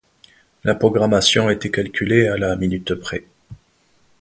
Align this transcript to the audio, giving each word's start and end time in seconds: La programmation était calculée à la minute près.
La 0.63 0.73
programmation 0.73 1.51
était 1.51 1.69
calculée 1.69 2.27
à 2.27 2.35
la 2.35 2.55
minute 2.55 2.95
près. 2.95 3.23